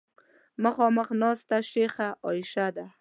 مخامخ 0.63 1.07
ناسته 1.21 1.57
شیخه 1.71 2.07
عایشه 2.25 2.67
ده. 2.75 2.85